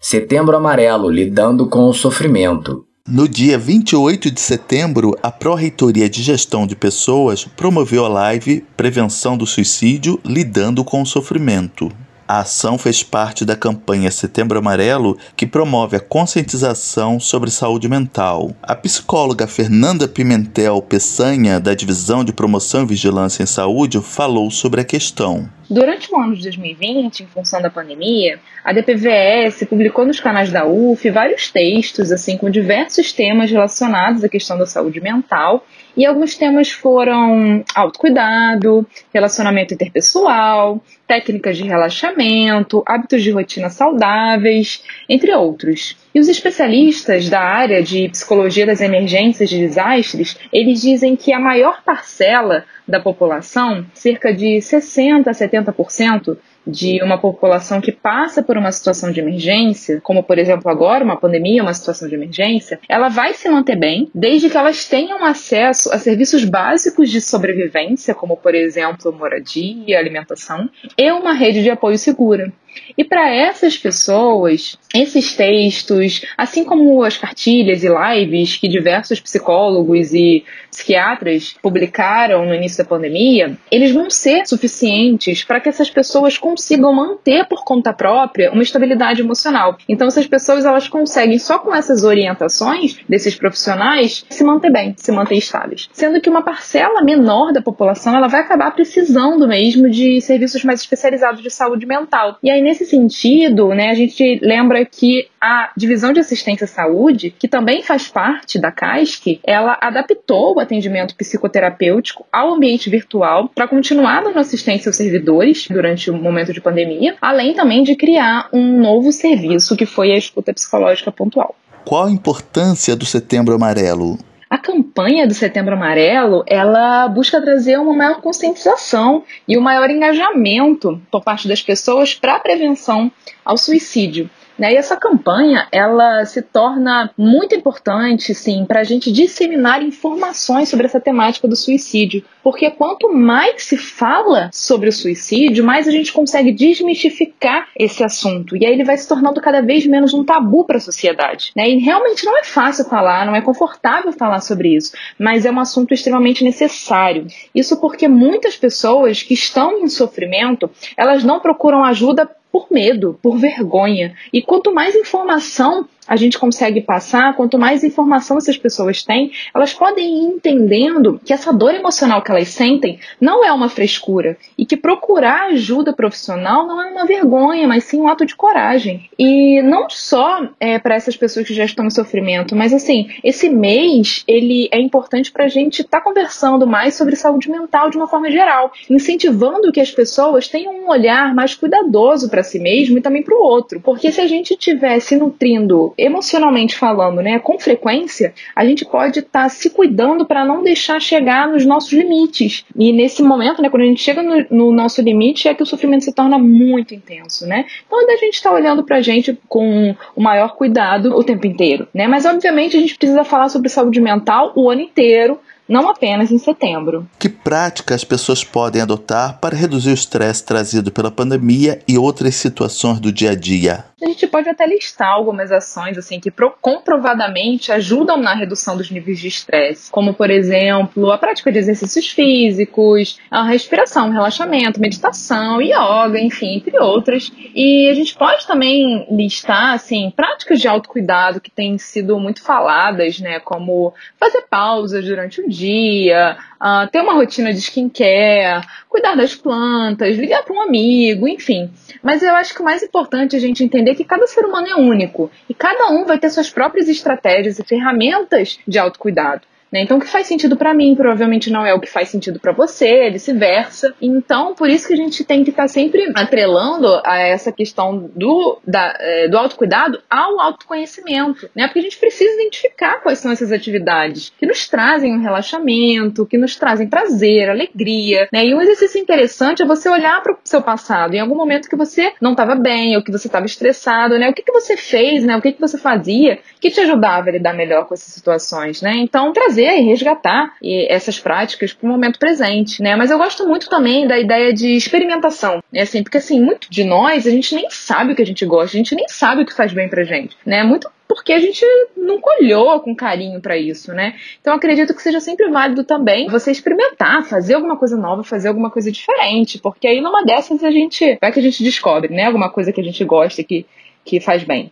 Setembro 0.00 0.56
Amarelo 0.56 1.10
Lidando 1.10 1.68
com 1.68 1.86
o 1.88 1.92
Sofrimento. 1.92 2.86
No 3.08 3.28
dia 3.28 3.56
28 3.56 4.32
de 4.32 4.40
setembro, 4.40 5.16
a 5.22 5.30
Pró-Reitoria 5.30 6.08
de 6.08 6.20
Gestão 6.22 6.66
de 6.66 6.74
Pessoas 6.74 7.44
promoveu 7.44 8.04
a 8.04 8.08
live 8.08 8.66
Prevenção 8.76 9.36
do 9.36 9.46
Suicídio 9.46 10.18
Lidando 10.24 10.84
com 10.84 11.02
o 11.02 11.06
Sofrimento. 11.06 11.88
A 12.28 12.40
ação 12.40 12.76
fez 12.76 13.04
parte 13.04 13.44
da 13.44 13.54
campanha 13.54 14.10
Setembro 14.10 14.58
Amarelo, 14.58 15.16
que 15.36 15.46
promove 15.46 15.96
a 15.96 16.00
conscientização 16.00 17.20
sobre 17.20 17.52
saúde 17.52 17.88
mental. 17.88 18.50
A 18.60 18.74
psicóloga 18.74 19.46
Fernanda 19.46 20.08
Pimentel 20.08 20.82
Peçanha, 20.82 21.60
da 21.60 21.72
Divisão 21.72 22.24
de 22.24 22.32
Promoção 22.32 22.82
e 22.82 22.86
Vigilância 22.86 23.44
em 23.44 23.46
Saúde, 23.46 24.00
falou 24.00 24.50
sobre 24.50 24.80
a 24.80 24.84
questão. 24.84 25.48
Durante 25.70 26.12
o 26.12 26.16
ano 26.16 26.34
de 26.34 26.42
2020, 26.42 27.20
em 27.20 27.26
função 27.26 27.62
da 27.62 27.70
pandemia, 27.70 28.40
a 28.64 28.72
DPVS 28.72 29.64
publicou 29.68 30.04
nos 30.04 30.18
canais 30.18 30.50
da 30.50 30.66
UF 30.66 31.08
vários 31.10 31.50
textos, 31.50 32.10
assim, 32.10 32.36
com 32.36 32.50
diversos 32.50 33.12
temas 33.12 33.50
relacionados 33.50 34.24
à 34.24 34.28
questão 34.28 34.58
da 34.58 34.66
saúde 34.66 35.00
mental 35.00 35.64
e 35.96 36.04
alguns 36.04 36.34
temas 36.34 36.70
foram 36.70 37.64
autocuidado, 37.74 38.86
relacionamento 39.12 39.72
interpessoal, 39.72 40.82
técnicas 41.06 41.56
de 41.56 41.64
relaxamento, 41.64 42.82
hábitos 42.86 43.22
de 43.22 43.30
rotina 43.30 43.70
saudáveis, 43.70 44.82
entre 45.08 45.32
outros. 45.34 45.96
E 46.14 46.20
os 46.20 46.28
especialistas 46.28 47.28
da 47.28 47.40
área 47.40 47.82
de 47.82 48.08
psicologia 48.10 48.66
das 48.66 48.80
emergências 48.80 49.48
de 49.48 49.58
desastres, 49.58 50.36
eles 50.52 50.80
dizem 50.80 51.16
que 51.16 51.32
a 51.32 51.38
maior 51.38 51.82
parcela 51.82 52.64
da 52.86 53.00
população, 53.00 53.86
cerca 53.94 54.32
de 54.32 54.60
60 54.60 55.30
a 55.30 55.32
70%, 55.32 56.36
de 56.66 57.02
uma 57.02 57.18
população 57.18 57.80
que 57.80 57.92
passa 57.92 58.42
por 58.42 58.56
uma 58.56 58.72
situação 58.72 59.12
de 59.12 59.20
emergência, 59.20 60.00
como 60.02 60.22
por 60.22 60.38
exemplo 60.38 60.70
agora 60.70 61.04
uma 61.04 61.16
pandemia, 61.16 61.62
uma 61.62 61.74
situação 61.74 62.08
de 62.08 62.14
emergência, 62.14 62.80
ela 62.88 63.08
vai 63.08 63.34
se 63.34 63.48
manter 63.48 63.76
bem, 63.76 64.10
desde 64.14 64.50
que 64.50 64.56
elas 64.56 64.88
tenham 64.88 65.24
acesso 65.24 65.92
a 65.92 65.98
serviços 65.98 66.44
básicos 66.44 67.10
de 67.10 67.20
sobrevivência, 67.20 68.14
como 68.14 68.36
por 68.36 68.54
exemplo 68.54 69.12
moradia, 69.12 69.98
alimentação, 69.98 70.68
e 70.98 71.10
uma 71.12 71.32
rede 71.32 71.62
de 71.62 71.70
apoio 71.70 71.98
segura. 71.98 72.52
E 72.96 73.04
para 73.04 73.32
essas 73.32 73.76
pessoas, 73.76 74.76
esses 74.94 75.34
textos, 75.34 76.22
assim 76.36 76.64
como 76.64 77.02
as 77.02 77.16
cartilhas 77.16 77.82
e 77.82 77.88
lives 77.88 78.56
que 78.56 78.68
diversos 78.68 79.20
psicólogos 79.20 80.12
e 80.12 80.44
psiquiatras 80.70 81.54
publicaram 81.62 82.44
no 82.44 82.54
início 82.54 82.78
da 82.78 82.88
pandemia, 82.88 83.56
eles 83.70 83.92
vão 83.92 84.10
ser 84.10 84.46
suficientes 84.46 85.42
para 85.44 85.60
que 85.60 85.68
essas 85.68 85.90
pessoas 85.90 86.38
consigam 86.38 86.92
manter 86.92 87.46
por 87.46 87.64
conta 87.64 87.92
própria 87.92 88.52
uma 88.52 88.62
estabilidade 88.62 89.20
emocional. 89.20 89.76
Então, 89.88 90.08
essas 90.08 90.26
pessoas 90.26 90.64
elas 90.64 90.88
conseguem 90.88 91.38
só 91.38 91.58
com 91.58 91.74
essas 91.74 92.04
orientações 92.04 92.98
desses 93.08 93.34
profissionais 93.34 94.24
se 94.28 94.44
manter 94.44 94.70
bem, 94.70 94.94
se 94.96 95.12
manter 95.12 95.36
estáveis. 95.36 95.88
Sendo 95.92 96.20
que 96.20 96.30
uma 96.30 96.42
parcela 96.42 97.02
menor 97.02 97.52
da 97.52 97.62
população 97.62 98.14
ela 98.14 98.28
vai 98.28 98.40
acabar 98.40 98.70
precisando 98.72 99.46
mesmo 99.48 99.88
de 99.88 100.20
serviços 100.20 100.64
mais 100.64 100.80
especializados 100.80 101.42
de 101.42 101.50
saúde 101.50 101.86
mental. 101.86 102.38
E 102.42 102.50
aí 102.50 102.60
nesse 102.66 102.84
sentido, 102.84 103.68
né, 103.68 103.90
a 103.90 103.94
gente 103.94 104.40
lembra 104.42 104.84
que 104.84 105.28
a 105.40 105.70
divisão 105.76 106.12
de 106.12 106.18
assistência 106.18 106.64
à 106.64 106.68
saúde, 106.68 107.30
que 107.30 107.46
também 107.46 107.82
faz 107.82 108.08
parte 108.08 108.58
da 108.58 108.72
CASC, 108.72 109.40
ela 109.44 109.78
adaptou 109.80 110.56
o 110.56 110.60
atendimento 110.60 111.14
psicoterapêutico 111.14 112.26
ao 112.32 112.54
ambiente 112.54 112.90
virtual 112.90 113.48
para 113.54 113.68
continuar 113.68 114.24
dando 114.24 114.38
assistência 114.38 114.88
aos 114.88 114.96
servidores 114.96 115.68
durante 115.70 116.10
o 116.10 116.14
momento 116.14 116.52
de 116.52 116.60
pandemia, 116.60 117.14
além 117.20 117.54
também 117.54 117.84
de 117.84 117.94
criar 117.94 118.48
um 118.52 118.80
novo 118.80 119.12
serviço 119.12 119.76
que 119.76 119.86
foi 119.86 120.10
a 120.12 120.18
escuta 120.18 120.52
psicológica 120.52 121.12
pontual. 121.12 121.54
Qual 121.84 122.06
a 122.06 122.10
importância 122.10 122.96
do 122.96 123.06
Setembro 123.06 123.54
Amarelo? 123.54 124.18
A 124.48 124.56
campanha 124.56 125.26
do 125.26 125.34
Setembro 125.34 125.74
Amarelo, 125.74 126.44
ela 126.46 127.08
busca 127.08 127.42
trazer 127.42 127.78
uma 127.78 127.92
maior 127.92 128.20
conscientização 128.20 129.24
e 129.46 129.58
um 129.58 129.60
maior 129.60 129.90
engajamento 129.90 131.02
por 131.10 131.24
parte 131.24 131.48
das 131.48 131.60
pessoas 131.60 132.14
para 132.14 132.36
a 132.36 132.40
prevenção 132.40 133.10
ao 133.44 133.56
suicídio. 133.56 134.30
Né? 134.58 134.72
E 134.72 134.76
essa 134.76 134.96
campanha 134.96 135.66
ela 135.70 136.24
se 136.24 136.42
torna 136.42 137.10
muito 137.16 137.54
importante, 137.54 138.34
sim, 138.34 138.64
para 138.64 138.80
a 138.80 138.84
gente 138.84 139.12
disseminar 139.12 139.82
informações 139.82 140.68
sobre 140.68 140.86
essa 140.86 141.00
temática 141.00 141.46
do 141.46 141.56
suicídio, 141.56 142.24
porque 142.42 142.70
quanto 142.70 143.12
mais 143.12 143.64
se 143.64 143.76
fala 143.76 144.50
sobre 144.52 144.88
o 144.88 144.92
suicídio, 144.92 145.64
mais 145.64 145.88
a 145.88 145.90
gente 145.90 146.12
consegue 146.12 146.52
desmistificar 146.52 147.68
esse 147.78 148.04
assunto. 148.04 148.56
E 148.56 148.64
aí 148.64 148.72
ele 148.72 148.84
vai 148.84 148.96
se 148.96 149.08
tornando 149.08 149.40
cada 149.40 149.60
vez 149.60 149.86
menos 149.86 150.14
um 150.14 150.24
tabu 150.24 150.64
para 150.64 150.76
a 150.76 150.80
sociedade. 150.80 151.50
Né? 151.56 151.68
E 151.68 151.78
realmente 151.78 152.24
não 152.24 152.38
é 152.38 152.44
fácil 152.44 152.84
falar, 152.84 153.26
não 153.26 153.34
é 153.34 153.40
confortável 153.40 154.12
falar 154.12 154.40
sobre 154.40 154.74
isso, 154.76 154.92
mas 155.18 155.44
é 155.44 155.50
um 155.50 155.60
assunto 155.60 155.92
extremamente 155.92 156.44
necessário. 156.44 157.26
Isso 157.54 157.80
porque 157.80 158.08
muitas 158.08 158.56
pessoas 158.56 159.22
que 159.22 159.34
estão 159.34 159.78
em 159.78 159.88
sofrimento, 159.88 160.70
elas 160.96 161.24
não 161.24 161.40
procuram 161.40 161.84
ajuda 161.84 162.30
por 162.56 162.68
medo, 162.70 163.18
por 163.20 163.36
vergonha. 163.38 164.14
E 164.32 164.40
quanto 164.40 164.72
mais 164.72 164.94
informação 164.94 165.86
a 166.06 166.16
gente 166.16 166.38
consegue 166.38 166.80
passar, 166.80 167.34
quanto 167.34 167.58
mais 167.58 167.82
informação 167.84 168.38
essas 168.38 168.56
pessoas 168.56 169.02
têm, 169.02 169.32
elas 169.54 169.72
podem 169.72 170.06
ir 170.06 170.26
entendendo 170.34 171.20
que 171.24 171.32
essa 171.32 171.52
dor 171.52 171.74
emocional 171.74 172.22
que 172.22 172.30
elas 172.30 172.48
sentem 172.48 172.98
não 173.20 173.44
é 173.44 173.52
uma 173.52 173.68
frescura 173.68 174.36
e 174.56 174.64
que 174.64 174.76
procurar 174.76 175.46
ajuda 175.50 175.92
profissional 175.92 176.66
não 176.66 176.80
é 176.82 176.92
uma 176.92 177.06
vergonha, 177.06 177.66
mas 177.66 177.84
sim 177.84 178.00
um 178.00 178.08
ato 178.08 178.24
de 178.24 178.36
coragem. 178.36 179.08
E 179.18 179.60
não 179.62 179.88
só 179.90 180.48
é, 180.60 180.78
para 180.78 180.94
essas 180.94 181.16
pessoas 181.16 181.46
que 181.46 181.54
já 181.54 181.64
estão 181.64 181.86
em 181.86 181.90
sofrimento, 181.90 182.54
mas 182.54 182.72
assim, 182.72 183.08
esse 183.24 183.48
mês 183.48 184.24
ele 184.26 184.68
é 184.72 184.80
importante 184.80 185.32
para 185.32 185.44
a 185.44 185.48
gente 185.48 185.82
estar 185.82 185.98
tá 185.98 186.04
conversando 186.04 186.66
mais 186.66 186.94
sobre 186.94 187.16
saúde 187.16 187.50
mental 187.50 187.90
de 187.90 187.96
uma 187.96 188.08
forma 188.08 188.30
geral, 188.30 188.72
incentivando 188.88 189.72
que 189.72 189.80
as 189.80 189.90
pessoas 189.90 190.48
tenham 190.48 190.74
um 190.74 190.88
olhar 190.88 191.34
mais 191.34 191.54
cuidadoso 191.54 192.28
para 192.28 192.42
si 192.42 192.58
mesmo 192.58 192.98
e 192.98 193.00
também 193.00 193.22
para 193.22 193.34
o 193.34 193.42
outro, 193.42 193.80
porque 193.80 194.12
se 194.12 194.20
a 194.20 194.26
gente 194.26 194.52
estiver 194.52 195.00
se 195.00 195.16
nutrindo 195.16 195.94
emocionalmente 195.96 196.76
falando, 196.76 197.20
né, 197.20 197.38
com 197.38 197.58
frequência, 197.58 198.34
a 198.54 198.64
gente 198.64 198.84
pode 198.84 199.20
estar 199.20 199.44
tá 199.44 199.48
se 199.48 199.70
cuidando 199.70 200.26
para 200.26 200.44
não 200.44 200.62
deixar 200.62 201.00
chegar 201.00 201.48
nos 201.48 201.64
nossos 201.64 201.92
limites. 201.92 202.64
E 202.76 202.92
nesse 202.92 203.22
momento, 203.22 203.62
né, 203.62 203.68
quando 203.68 203.82
a 203.82 203.86
gente 203.86 204.02
chega 204.02 204.22
no, 204.22 204.46
no, 204.50 204.72
nosso 204.72 205.00
limite, 205.02 205.48
é 205.48 205.54
que 205.54 205.62
o 205.62 205.66
sofrimento 205.66 206.04
se 206.04 206.12
torna 206.12 206.38
muito 206.38 206.94
intenso, 206.94 207.46
né? 207.46 207.64
Então 207.86 207.98
a 207.98 208.16
gente 208.16 208.34
está 208.34 208.52
olhando 208.52 208.84
para 208.84 208.96
a 208.96 209.02
gente 209.02 209.38
com 209.48 209.94
o 210.14 210.20
maior 210.20 210.54
cuidado 210.56 211.16
o 211.16 211.24
tempo 211.24 211.46
inteiro, 211.46 211.88
né? 211.94 212.06
Mas 212.06 212.24
obviamente 212.24 212.76
a 212.76 212.80
gente 212.80 212.96
precisa 212.96 213.24
falar 213.24 213.48
sobre 213.48 213.68
saúde 213.68 214.00
mental 214.00 214.52
o 214.54 214.70
ano 214.70 214.82
inteiro, 214.82 215.38
não 215.68 215.88
apenas 215.88 216.30
em 216.30 216.38
setembro. 216.38 217.06
Que 217.18 217.28
práticas 217.28 217.96
as 217.96 218.04
pessoas 218.04 218.44
podem 218.44 218.82
adotar 218.82 219.38
para 219.40 219.56
reduzir 219.56 219.90
o 219.90 219.94
estresse 219.94 220.44
trazido 220.44 220.92
pela 220.92 221.10
pandemia 221.10 221.80
e 221.88 221.98
outras 221.98 222.34
situações 222.34 223.00
do 223.00 223.12
dia 223.12 223.30
a 223.30 223.34
dia? 223.34 223.84
A 224.02 224.06
gente 224.08 224.26
pode 224.26 224.46
até 224.46 224.66
listar 224.66 225.08
algumas 225.08 225.50
ações 225.50 225.96
assim 225.96 226.20
que 226.20 226.30
comprovadamente 226.60 227.72
ajudam 227.72 228.18
na 228.18 228.34
redução 228.34 228.76
dos 228.76 228.90
níveis 228.90 229.18
de 229.18 229.28
estresse, 229.28 229.90
como 229.90 230.12
por 230.12 230.30
exemplo 230.30 231.10
a 231.10 231.16
prática 231.16 231.50
de 231.50 231.58
exercícios 231.58 232.06
físicos, 232.08 233.18
a 233.30 233.42
respiração, 233.42 234.10
relaxamento, 234.10 234.80
meditação, 234.80 235.62
yoga, 235.62 236.20
enfim, 236.20 236.56
entre 236.56 236.78
outras. 236.78 237.32
E 237.54 237.88
a 237.90 237.94
gente 237.94 238.14
pode 238.14 238.46
também 238.46 239.06
listar 239.10 239.72
assim 239.72 240.12
práticas 240.14 240.60
de 240.60 240.68
autocuidado 240.68 241.40
que 241.40 241.50
têm 241.50 241.78
sido 241.78 242.20
muito 242.20 242.42
faladas, 242.42 243.18
né, 243.18 243.40
como 243.40 243.94
fazer 244.20 244.42
pausas 244.50 245.06
durante 245.06 245.40
o 245.40 245.48
dia, 245.48 245.55
uh, 245.64 246.90
ter 246.90 247.00
uma 247.00 247.14
rotina 247.14 247.52
de 247.52 247.60
skincare, 247.60 248.66
cuidar 248.88 249.14
das 249.14 249.34
plantas, 249.34 250.16
ligar 250.16 250.42
para 250.42 250.54
um 250.54 250.62
amigo, 250.62 251.26
enfim. 251.28 251.70
Mas 252.02 252.22
eu 252.22 252.34
acho 252.34 252.54
que 252.54 252.60
o 252.60 252.64
mais 252.64 252.82
importante 252.82 253.34
é 253.34 253.38
a 253.38 253.42
gente 253.42 253.62
entender 253.64 253.94
que 253.94 254.04
cada 254.04 254.26
ser 254.26 254.44
humano 254.44 254.66
é 254.66 254.74
único 254.76 255.30
e 255.48 255.54
cada 255.54 255.90
um 255.90 256.04
vai 256.04 256.18
ter 256.18 256.30
suas 256.30 256.50
próprias 256.50 256.88
estratégias 256.88 257.58
e 257.58 257.64
ferramentas 257.64 258.58
de 258.66 258.78
autocuidado. 258.78 259.42
Né? 259.70 259.82
Então, 259.82 259.98
o 259.98 260.00
que 260.00 260.06
faz 260.06 260.26
sentido 260.26 260.56
para 260.56 260.74
mim 260.74 260.94
provavelmente 260.94 261.50
não 261.50 261.64
é 261.66 261.74
o 261.74 261.80
que 261.80 261.90
faz 261.90 262.08
sentido 262.08 262.38
para 262.38 262.52
você, 262.52 263.10
vice-versa. 263.10 263.94
Então, 264.00 264.54
por 264.54 264.68
isso 264.68 264.86
que 264.86 264.94
a 264.94 264.96
gente 264.96 265.24
tem 265.24 265.42
que 265.42 265.50
estar 265.50 265.62
tá 265.62 265.68
sempre 265.68 266.10
atrelando 266.14 267.00
a 267.04 267.18
essa 267.18 267.50
questão 267.50 268.10
do, 268.14 268.58
da, 268.66 268.96
é, 268.98 269.28
do 269.28 269.36
autocuidado 269.36 270.00
ao 270.08 270.40
autoconhecimento, 270.40 271.50
né? 271.54 271.66
Porque 271.66 271.80
a 271.80 271.82
gente 271.82 271.98
precisa 271.98 272.32
identificar 272.34 273.00
quais 273.02 273.18
são 273.18 273.32
essas 273.32 273.52
atividades 273.52 274.32
que 274.38 274.46
nos 274.46 274.68
trazem 274.68 275.14
um 275.14 275.20
relaxamento, 275.20 276.26
que 276.26 276.38
nos 276.38 276.56
trazem 276.56 276.88
prazer, 276.88 277.50
alegria, 277.50 278.28
né? 278.32 278.46
E 278.46 278.54
um 278.54 278.60
exercício 278.60 279.00
interessante 279.00 279.62
é 279.62 279.66
você 279.66 279.88
olhar 279.88 280.22
para 280.22 280.32
o 280.32 280.38
seu 280.44 280.62
passado, 280.62 281.14
em 281.14 281.20
algum 281.20 281.36
momento 281.36 281.68
que 281.68 281.76
você 281.76 282.12
não 282.20 282.32
estava 282.32 282.54
bem, 282.54 282.96
ou 282.96 283.02
que 283.02 283.12
você 283.12 283.26
estava 283.26 283.46
estressado, 283.46 284.18
né? 284.18 284.30
O 284.30 284.34
que, 284.34 284.42
que 284.42 284.52
você 284.52 284.76
fez, 284.76 285.24
né? 285.24 285.36
O 285.36 285.42
que, 285.42 285.52
que 285.52 285.60
você 285.60 285.76
fazia 285.76 286.38
que 286.60 286.70
te 286.70 286.80
ajudava 286.80 287.28
a 287.28 287.32
lidar 287.32 287.54
melhor 287.54 287.86
com 287.86 287.94
essas 287.94 288.12
situações, 288.12 288.80
né? 288.80 288.92
Então, 288.96 289.32
trazer 289.32 289.55
trazer 289.56 289.80
e 289.80 289.82
resgatar 289.82 290.54
essas 290.62 291.18
práticas 291.18 291.72
para 291.72 291.86
o 291.86 291.90
momento 291.90 292.18
presente, 292.18 292.82
né? 292.82 292.94
Mas 292.94 293.10
eu 293.10 293.18
gosto 293.18 293.46
muito 293.48 293.68
também 293.68 294.06
da 294.06 294.18
ideia 294.18 294.52
de 294.52 294.76
experimentação, 294.76 295.62
né? 295.72 295.80
Assim, 295.80 296.02
porque 296.02 296.18
assim, 296.18 296.40
muito 296.40 296.70
de 296.70 296.84
nós, 296.84 297.26
a 297.26 297.30
gente 297.30 297.54
nem 297.54 297.68
sabe 297.70 298.12
o 298.12 298.16
que 298.16 298.22
a 298.22 298.26
gente 298.26 298.44
gosta, 298.44 298.76
a 298.76 298.78
gente 298.78 298.94
nem 298.94 299.08
sabe 299.08 299.42
o 299.42 299.46
que 299.46 299.54
faz 299.54 299.72
bem 299.72 299.88
pra 299.88 300.04
gente, 300.04 300.36
né? 300.44 300.62
Muito 300.62 300.90
porque 301.08 301.32
a 301.32 301.38
gente 301.38 301.64
nunca 301.96 302.30
olhou 302.40 302.80
com 302.80 302.94
carinho 302.94 303.40
para 303.40 303.56
isso, 303.56 303.92
né? 303.94 304.14
Então 304.40 304.54
acredito 304.54 304.94
que 304.94 305.00
seja 305.00 305.20
sempre 305.20 305.48
válido 305.48 305.84
também 305.84 306.28
você 306.28 306.50
experimentar, 306.50 307.24
fazer 307.24 307.54
alguma 307.54 307.76
coisa 307.76 307.96
nova, 307.96 308.22
fazer 308.22 308.48
alguma 308.48 308.70
coisa 308.70 308.92
diferente, 308.92 309.58
porque 309.58 309.86
aí 309.86 310.00
numa 310.00 310.24
dessas 310.24 310.62
a 310.62 310.70
gente 310.70 311.16
vai 311.20 311.32
que 311.32 311.38
a 311.38 311.42
gente 311.42 311.62
descobre, 311.62 312.12
né? 312.12 312.24
Alguma 312.24 312.50
coisa 312.50 312.72
que 312.72 312.80
a 312.80 312.84
gente 312.84 313.02
gosta 313.04 313.42
que 313.42 313.64
que 314.04 314.20
faz 314.20 314.44
bem. 314.44 314.70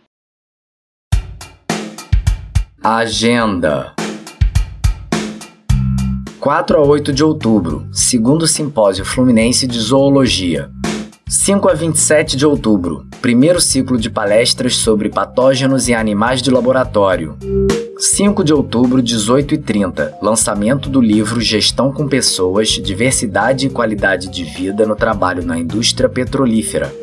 Agenda 2.81 3.95
4 6.45 6.77
a 6.77 6.85
8 6.85 7.11
de 7.11 7.23
outubro, 7.23 7.87
segundo 7.91 8.45
Simpósio 8.45 9.03
Fluminense 9.03 9.65
de 9.65 9.79
Zoologia. 9.79 10.69
5 11.27 11.67
a 11.67 11.73
27 11.73 12.37
de 12.37 12.45
outubro, 12.45 13.03
primeiro 13.19 13.59
ciclo 13.59 13.97
de 13.97 14.11
palestras 14.11 14.75
sobre 14.75 15.09
patógenos 15.09 15.87
e 15.87 15.95
animais 15.95 16.43
de 16.43 16.51
laboratório. 16.51 17.35
5 17.97 18.43
de 18.43 18.53
outubro, 18.53 19.01
18 19.01 19.55
e 19.55 19.57
30, 19.57 20.19
lançamento 20.21 20.87
do 20.87 21.01
livro 21.01 21.41
Gestão 21.41 21.91
com 21.91 22.07
Pessoas, 22.07 22.67
Diversidade 22.73 23.65
e 23.65 23.71
Qualidade 23.71 24.29
de 24.29 24.43
Vida 24.43 24.85
no 24.85 24.95
Trabalho 24.95 25.43
na 25.43 25.57
Indústria 25.57 26.07
Petrolífera. 26.07 26.93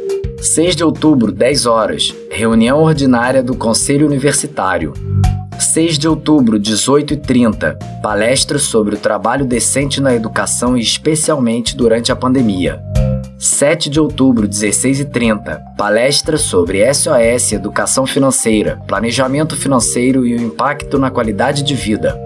6 0.41 0.77
de 0.77 0.85
outubro, 0.85 1.33
10 1.33 1.67
horas, 1.67 2.15
reunião 2.31 2.81
ordinária 2.81 3.43
do 3.43 3.57
Conselho 3.57 4.07
Universitário. 4.07 4.93
6 5.73 5.97
de 5.97 6.07
outubro, 6.07 6.61
18h30, 6.61 7.79
palestra 8.03 8.59
sobre 8.59 8.95
o 8.95 8.99
trabalho 8.99 9.47
decente 9.47 10.03
na 10.03 10.15
educação 10.15 10.77
e 10.77 10.83
especialmente 10.83 11.75
durante 11.75 12.13
a 12.13 12.17
pandemia. 12.17 12.79
7 13.39 13.89
de 13.89 13.99
outubro, 13.99 14.47
16h30, 14.47 15.59
palestra 15.75 16.37
sobre 16.37 16.85
SOS 16.93 17.53
Educação 17.53 18.05
Financeira, 18.05 18.83
Planejamento 18.87 19.57
Financeiro 19.57 20.27
e 20.27 20.35
o 20.35 20.43
Impacto 20.43 20.99
na 20.99 21.11
Qualidade 21.11 21.63
de 21.63 21.75
Vida. 21.75 22.21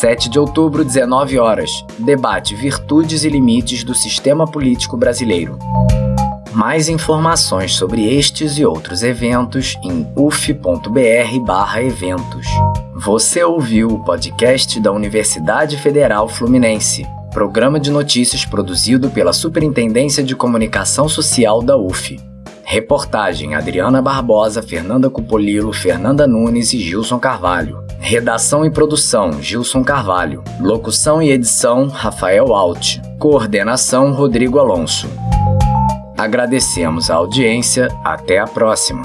7 0.00 0.28
de 0.28 0.36
outubro, 0.36 0.84
19 0.84 1.38
horas, 1.38 1.70
debate 2.00 2.56
Virtudes 2.56 3.22
e 3.22 3.28
Limites 3.28 3.84
do 3.84 3.94
Sistema 3.94 4.44
Político 4.44 4.96
Brasileiro. 4.96 5.56
Mais 6.56 6.88
informações 6.88 7.74
sobre 7.74 8.16
estes 8.16 8.56
e 8.56 8.64
outros 8.64 9.02
eventos 9.02 9.76
em 9.82 10.10
uf.br/eventos. 10.16 12.46
Você 12.94 13.44
ouviu 13.44 13.88
o 13.88 14.02
podcast 14.02 14.80
da 14.80 14.90
Universidade 14.90 15.76
Federal 15.76 16.26
Fluminense, 16.26 17.06
programa 17.30 17.78
de 17.78 17.90
notícias 17.90 18.46
produzido 18.46 19.10
pela 19.10 19.34
Superintendência 19.34 20.24
de 20.24 20.34
Comunicação 20.34 21.10
Social 21.10 21.62
da 21.62 21.76
UF. 21.76 22.18
Reportagem 22.64 23.54
Adriana 23.54 24.00
Barbosa, 24.00 24.62
Fernanda 24.62 25.10
Cupolilo, 25.10 25.74
Fernanda 25.74 26.26
Nunes 26.26 26.72
e 26.72 26.78
Gilson 26.78 27.18
Carvalho. 27.18 27.84
Redação 27.98 28.64
e 28.64 28.70
produção 28.70 29.42
Gilson 29.42 29.84
Carvalho. 29.84 30.42
Locução 30.58 31.22
e 31.22 31.30
edição 31.30 31.88
Rafael 31.88 32.54
Alt. 32.54 32.96
Coordenação 33.18 34.14
Rodrigo 34.14 34.58
Alonso. 34.58 35.06
Agradecemos 36.26 37.08
a 37.08 37.14
audiência. 37.14 37.86
Até 38.02 38.40
a 38.40 38.48
próxima. 38.48 39.04